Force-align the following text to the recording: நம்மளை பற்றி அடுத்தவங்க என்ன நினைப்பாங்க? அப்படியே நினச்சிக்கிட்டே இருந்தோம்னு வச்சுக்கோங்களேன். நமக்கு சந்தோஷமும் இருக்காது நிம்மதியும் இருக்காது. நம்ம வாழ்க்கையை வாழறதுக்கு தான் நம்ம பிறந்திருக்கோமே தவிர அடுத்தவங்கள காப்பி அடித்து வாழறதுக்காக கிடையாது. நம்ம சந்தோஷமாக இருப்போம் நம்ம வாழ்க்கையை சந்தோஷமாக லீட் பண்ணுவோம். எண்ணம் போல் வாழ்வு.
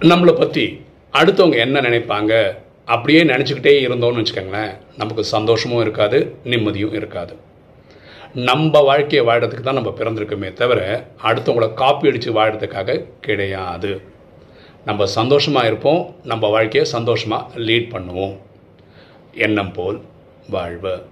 நம்மளை 0.00 0.32
பற்றி 0.32 0.64
அடுத்தவங்க 1.12 1.56
என்ன 1.56 1.80
நினைப்பாங்க? 1.80 2.56
அப்படியே 2.84 3.24
நினச்சிக்கிட்டே 3.24 3.72
இருந்தோம்னு 3.86 4.20
வச்சுக்கோங்களேன். 4.20 4.76
நமக்கு 4.96 5.24
சந்தோஷமும் 5.24 5.80
இருக்காது 5.80 6.36
நிம்மதியும் 6.44 6.94
இருக்காது. 6.94 7.36
நம்ம 8.34 8.80
வாழ்க்கையை 8.80 9.28
வாழறதுக்கு 9.28 9.60
தான் 9.60 9.74
நம்ம 9.74 9.94
பிறந்திருக்கோமே 9.98 10.52
தவிர 10.52 11.06
அடுத்தவங்கள 11.22 11.74
காப்பி 11.74 12.08
அடித்து 12.08 12.32
வாழறதுக்காக 12.32 13.04
கிடையாது. 13.20 14.00
நம்ம 14.84 15.06
சந்தோஷமாக 15.06 15.66
இருப்போம் 15.66 16.14
நம்ம 16.24 16.48
வாழ்க்கையை 16.48 16.90
சந்தோஷமாக 16.90 17.58
லீட் 17.58 17.92
பண்ணுவோம். 17.94 18.36
எண்ணம் 19.32 19.72
போல் 19.72 20.00
வாழ்வு. 20.48 21.02